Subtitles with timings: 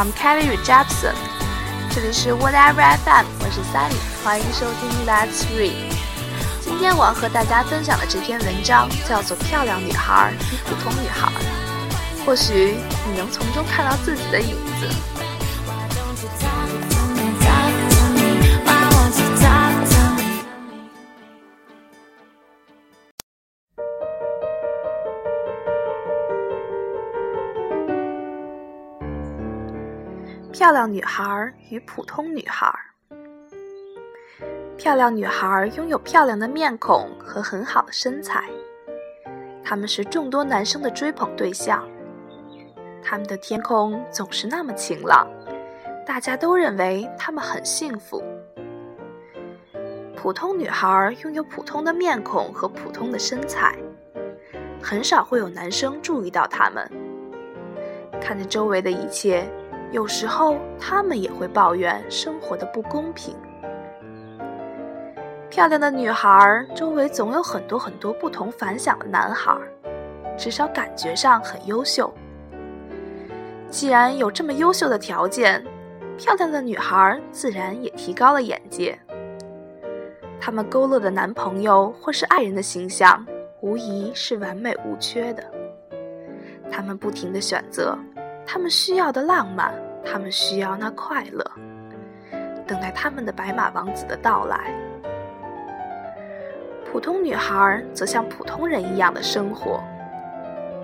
[0.00, 1.12] I'm Kelly Richardson，。
[1.90, 5.92] 这里是 Whatever FM，我是 Sally，欢迎收听 Let's Read。
[6.62, 11.30] 今天我要和大家分享的这篇文章叫做《漂亮女孩与普通女孩》，
[12.24, 14.88] 或许你能从中看到自己的影子。
[30.70, 32.72] 漂亮女孩与普通女孩。
[34.76, 38.48] 漂亮女孩拥有漂亮的面孔和很好的身材，
[39.64, 41.84] 她们是众多男生的追捧对象。
[43.02, 45.26] 她们的天空总是那么晴朗，
[46.06, 48.22] 大家都认为她们很幸福。
[50.14, 53.74] 普通女孩拥有普通的面孔和普通的身材，
[54.80, 56.88] 很少会有男生注意到她们。
[58.20, 59.44] 看着周围的一切。
[59.90, 63.34] 有时候，他们也会抱怨生活的不公平。
[65.48, 69.56] 漂亮的女孩周围总有很多很多不同凡响的男孩，
[70.38, 72.12] 至少感觉上很优秀。
[73.68, 75.64] 既然有这么优秀的条件，
[76.16, 78.96] 漂亮的女孩自然也提高了眼界。
[80.40, 83.26] 他们勾勒的男朋友或是爱人的形象，
[83.60, 85.44] 无疑是完美无缺的。
[86.70, 87.98] 他们不停的选择。
[88.52, 89.72] 他们需要的浪漫，
[90.04, 91.44] 他们需要那快乐，
[92.66, 94.74] 等待他们的白马王子的到来。
[96.84, 99.80] 普通女孩则像普通人一样的生活，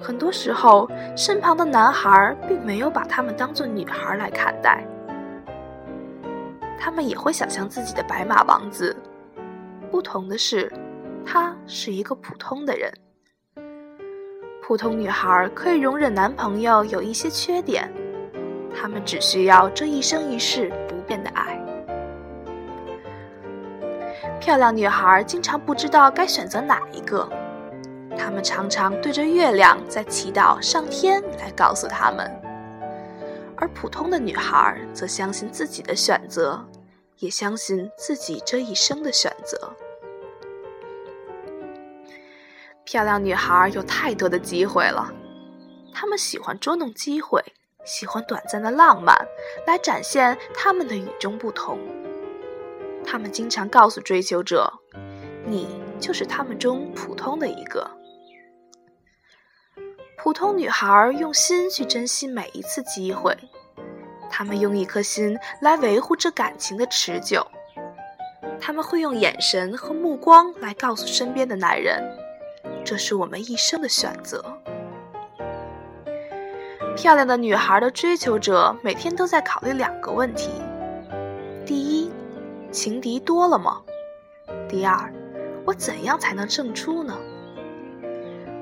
[0.00, 4.84] 很多时候，身旁的男孩并没有把她们当做女孩来看待，
[6.78, 8.96] 他们也会想象自己的白马王子。
[9.90, 10.72] 不同的是，
[11.26, 12.88] 他是一个普通的人。
[14.68, 17.90] 普通女孩可以容忍男朋友有一些缺点，
[18.78, 21.58] 她们只需要这一生一世不变的爱。
[24.38, 27.26] 漂亮女孩经常不知道该选择哪一个，
[28.14, 32.30] 她们常常对着月亮在祈祷上天来告诉她们，
[33.56, 36.62] 而普通的女孩则相信自己的选择，
[37.20, 39.72] 也相信自己这一生的选择。
[42.90, 45.12] 漂亮女孩有太多的机会了，
[45.92, 47.44] 她们喜欢捉弄机会，
[47.84, 49.14] 喜欢短暂的浪漫，
[49.66, 51.78] 来展现她们的与众不同。
[53.04, 54.72] 她们经常告诉追求者
[55.44, 55.68] ：“你
[56.00, 57.86] 就是他们中普通的一个。”
[60.16, 63.36] 普通女孩用心去珍惜每一次机会，
[64.30, 67.46] 她们用一颗心来维护这感情的持久。
[68.58, 72.02] 他们会用眼神和目光来告诉身边的男人。
[72.88, 74.42] 这是我们一生的选择。
[76.96, 80.48] 漂亮的女孩的追求者每天都在考虑两个问题：
[81.66, 82.10] 第一，
[82.70, 83.82] 情敌多了吗？
[84.66, 85.12] 第二，
[85.66, 87.14] 我怎样才能胜出呢？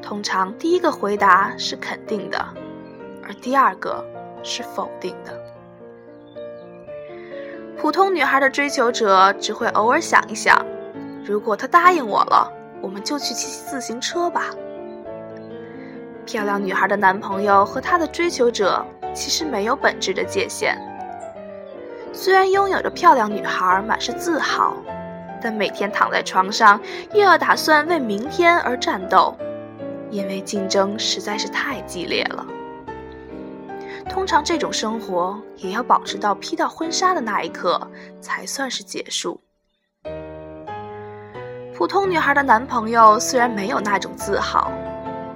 [0.00, 2.38] 通常，第一个回答是肯定的，
[3.24, 4.04] 而第二个
[4.44, 5.36] 是否定的。
[7.76, 10.64] 普通女孩的追求者只会偶尔想一想：
[11.24, 12.61] 如果他答应我了。
[12.82, 14.50] 我们就去骑自行车吧。
[16.26, 18.84] 漂亮女孩的男朋友和她的追求者
[19.14, 20.76] 其实没有本质的界限。
[22.12, 24.76] 虽然拥有着漂亮女孩满是自豪，
[25.40, 26.78] 但每天躺在床上
[27.14, 29.34] 又要打算为明天而战斗，
[30.10, 32.46] 因为竞争实在是太激烈了。
[34.10, 37.80] 通常这种生活也要保持到披到婚纱的那一刻
[38.20, 39.40] 才算是结束。
[41.82, 44.70] 普通女孩的男朋友虽然没有那种自豪，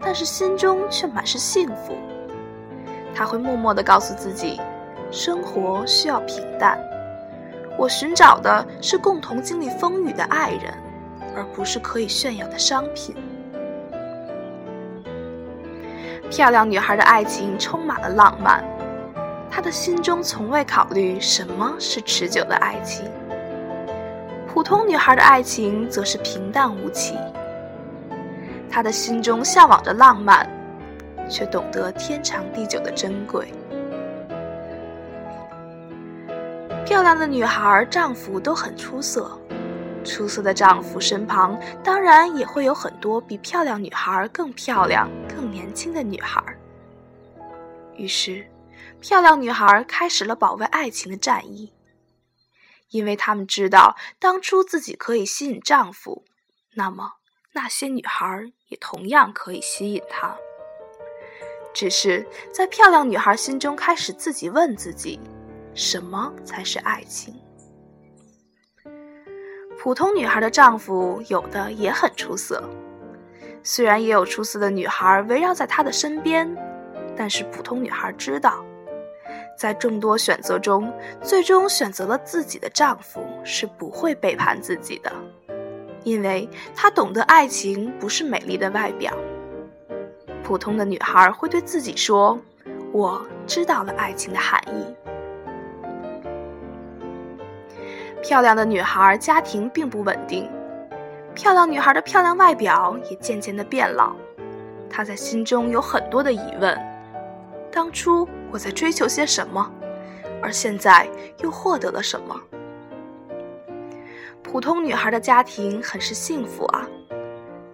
[0.00, 1.94] 但是心中却满是幸福。
[3.14, 4.58] 他会默默地告诉自己，
[5.10, 6.80] 生活需要平淡。
[7.76, 10.72] 我寻找的是共同经历风雨的爱人，
[11.36, 13.14] 而不是可以炫耀的商品。
[16.30, 18.64] 漂亮女孩的爱情充满了浪漫，
[19.50, 23.04] 她的心中从未考虑什么是持久的爱情。
[24.60, 27.16] 普通女孩的爱情则是平淡无奇，
[28.68, 30.46] 她的心中向往着浪漫，
[31.30, 33.54] 却懂得天长地久的珍贵。
[36.84, 39.30] 漂亮的女孩丈夫都很出色，
[40.04, 46.44] 出色的丈夫身旁当然也会有很多比漂亮女孩更漂亮、更年轻的女孩。
[47.96, 48.44] 于是，
[49.00, 51.72] 漂亮女孩开始了保卫爱情的战役。
[52.90, 56.24] 因为他们知道，当初自己可以吸引丈夫，
[56.74, 57.14] 那么
[57.52, 60.36] 那些女孩也同样可以吸引他。
[61.72, 65.20] 只是在漂亮女孩心中开始自己问自己：
[65.72, 67.34] 什么才是爱情？
[69.78, 72.68] 普通女孩的丈夫有的也很出色，
[73.62, 76.54] 虽然也有出色的女孩围绕在她的身边，
[77.16, 78.64] 但是普通女孩知道，
[79.60, 80.90] 在众多选择中，
[81.20, 85.12] 最终选择了自己的丈夫是不会背叛自己的，
[86.02, 89.12] 因为她懂得爱情不是美丽的外表。
[90.42, 92.38] 普通的女孩会对自己说
[92.90, 94.82] ：“我知道了爱情的含义。”
[98.24, 100.50] 漂亮的女孩家庭并不稳定，
[101.34, 104.16] 漂亮女孩的漂亮外表也渐渐的变老。
[104.88, 106.74] 她在心中有很多的疑问：
[107.70, 109.70] 当初我在追求些什么，
[110.42, 111.08] 而现在
[111.38, 112.40] 又获得了什么？
[114.42, 116.86] 普通女孩的家庭很是幸福啊，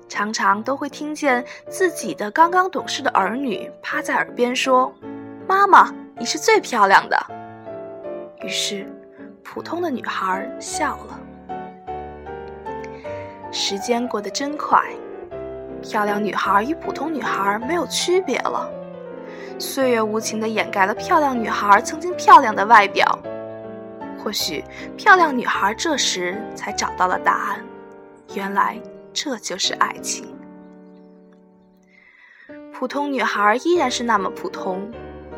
[0.08, 4.92] 常常都会听见自己的刚刚懂事的儿女趴在耳边说
[5.48, 7.16] ：“妈妈，你是最漂亮的。”
[8.42, 8.86] 于是。
[9.48, 11.20] 普通的女孩笑了。
[13.52, 14.82] 时间过得真快，
[15.80, 18.68] 漂亮女孩与普通女孩没有区别了。
[19.58, 23.18] 岁月无情地掩盖了漂亮女孩曾经漂亮的外表。
[24.18, 24.64] 或许，
[24.96, 27.64] 漂亮女孩这时才找到了答案：
[28.34, 28.80] 原来
[29.12, 30.26] 这就是爱情。
[32.72, 34.90] 普通女孩依然是那么普通，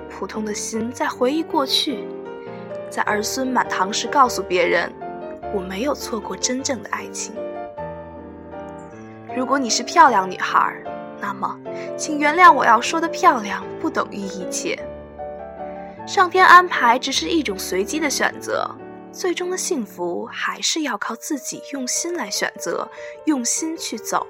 [0.09, 2.05] 普通的心在回忆过去。
[2.91, 4.91] 在儿孙满堂时告诉别人，
[5.55, 7.35] 我没有错过真正的爱情。
[9.37, 10.83] 如果你是漂亮女孩，
[11.21, 11.59] 那么，
[11.97, 14.79] 请原谅我要说的漂亮不等于一切。
[16.07, 18.71] 上天安排只是一种随机的选择，
[19.13, 22.89] 最终的幸福还是要靠自己用心来选择，
[23.27, 24.27] 用心去走。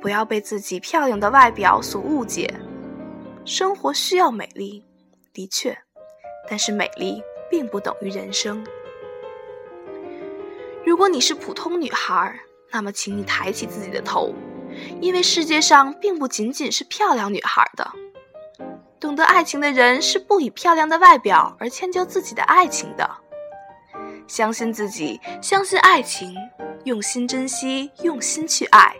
[0.00, 2.52] 不要被自己漂亮的外表所误解。
[3.44, 4.84] 生活需要美丽，
[5.32, 5.76] 的确，
[6.48, 7.22] 但是美丽。
[7.50, 8.64] 并不等于人生。
[10.86, 12.38] 如果你是普通女孩，
[12.70, 14.32] 那么请你抬起自己的头，
[15.00, 17.90] 因为世界上并不仅仅是漂亮女孩的。
[18.98, 23.10] 懂得爱情的人是不以漂亮的外表而迁就自己的爱情的。
[24.26, 26.36] 相信自己，相信爱情，
[26.84, 28.94] 用心珍惜，用心去爱，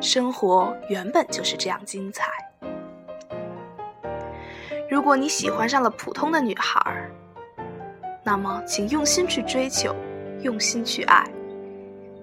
[0.00, 2.30] 生活原本就是这样精彩。
[4.88, 7.10] 如果你喜欢上了普通的女孩，
[8.22, 9.94] 那么，请用心去追求，
[10.42, 11.24] 用心去爱，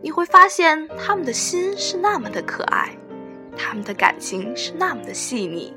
[0.06, 2.96] 你会发现他们的心是那么的可爱，
[3.58, 5.74] 他们的感情是那么的细腻。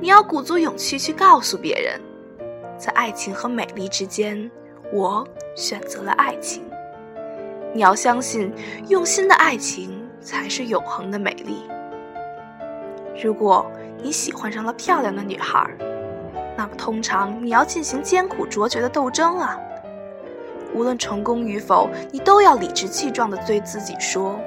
[0.00, 2.00] 你要鼓足勇气去告诉别人，
[2.76, 4.50] 在爱情和美丽之间，
[4.92, 5.24] 我
[5.54, 6.64] 选择了爱情。
[7.72, 8.52] 你要相信，
[8.88, 11.68] 用心的爱情才是永恒的美丽。
[13.22, 13.70] 如果
[14.02, 15.70] 你喜欢上了漂亮的女孩，
[16.56, 19.56] 那么，通常你要进行艰苦卓绝的斗争啊！
[20.76, 24.38] 无论成功与否，你都要理直气壮地对自己说：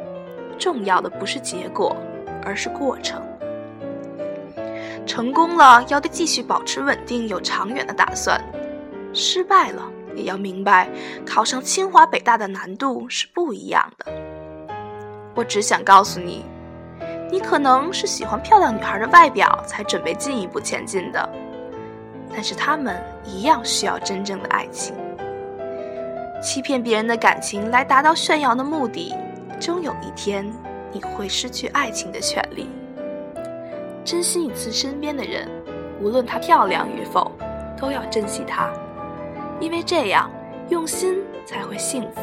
[0.60, 1.96] 重要的不是结果，
[2.46, 3.20] 而是过程。
[5.08, 8.40] 成功了，要对继续保持稳定有长远的打算；
[9.12, 9.82] 失败了，
[10.16, 10.88] 也要明白
[11.26, 14.14] 考上清华北大的难度是不一样的。
[15.34, 16.46] 我只想告诉你，
[17.32, 21.28] 你可能是喜欢漂亮女孩的外表，才准备进一步前进的。
[22.32, 22.96] 但是他们
[23.26, 24.94] 一样需要真正的爱情。
[26.42, 29.14] 欺骗别人的感情来达到炫耀的目的，
[29.60, 30.50] 终有一天
[30.92, 32.70] 你会失去爱情的权利。
[34.06, 35.48] 珍惜你自身边的人，
[36.02, 37.32] 无论她漂亮与否，
[37.78, 38.72] 都要珍惜她，
[39.60, 40.32] 因为这样
[40.70, 42.22] 用心才会幸福。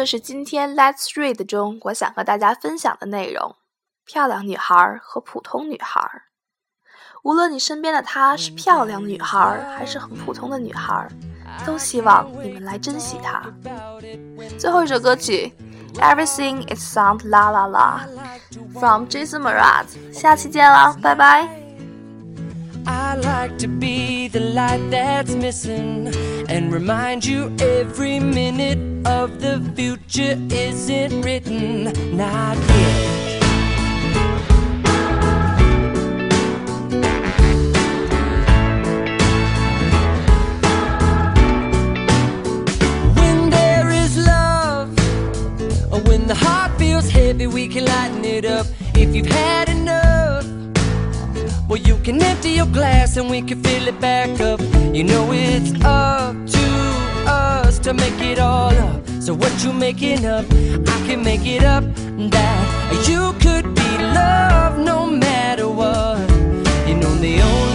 [0.00, 3.54] 就是今天 Let's Read 中我想和大家分享的内容：
[4.06, 6.00] 漂亮女孩和普通女孩。
[7.22, 11.06] 无论你身边的她是漂亮女孩还是很普通的女孩，
[11.66, 13.42] 都希望你们来珍惜她。
[14.58, 15.52] 最后一首歌曲
[15.96, 18.06] ：Everything It Sound La La La
[18.72, 19.84] from Jason Mraz。
[20.14, 21.69] 下期见了，拜拜。
[22.86, 26.08] I like to be the light that's missing
[26.48, 31.84] and remind you every minute of the future isn't written,
[32.16, 33.30] not yet.
[46.06, 48.66] when the heart feels heavy, we can lighten it up.
[48.94, 49.69] If you've had
[52.10, 54.60] can empty your glass and we can fill it back up.
[54.92, 56.66] You know it's up to
[57.30, 59.06] us to make it all up.
[59.20, 60.44] So what you making up?
[60.50, 61.84] I can make it up
[62.34, 66.18] that you could be loved no matter what.
[66.88, 67.69] You know the only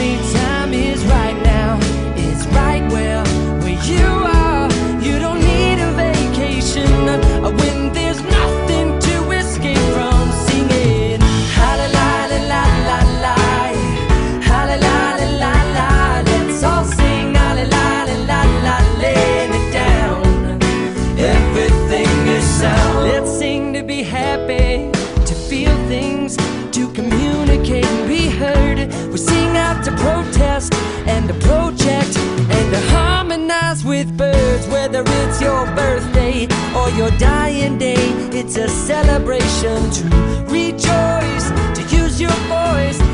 [39.03, 40.03] celebration to
[40.47, 43.04] rejoice, to use your voice.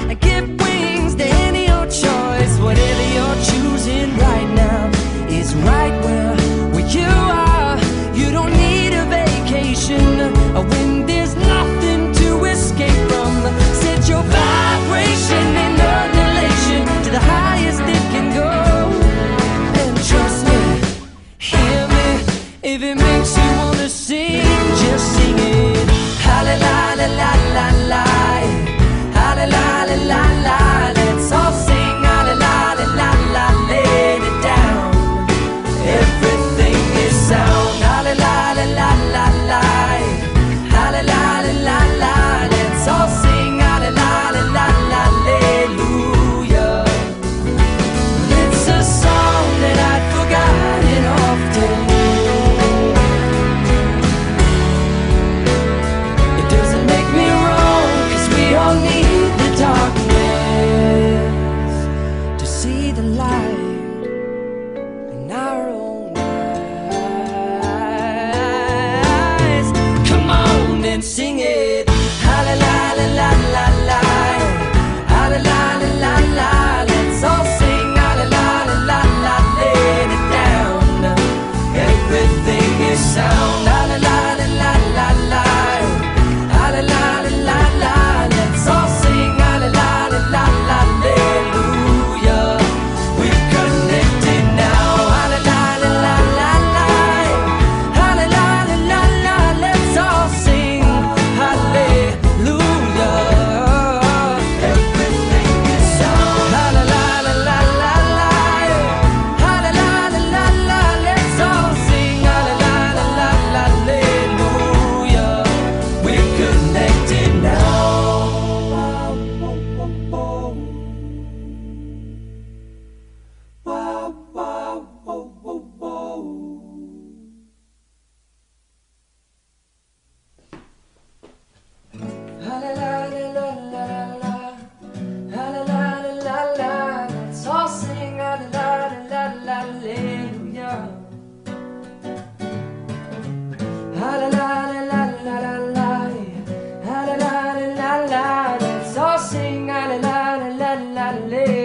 [151.30, 151.61] lei.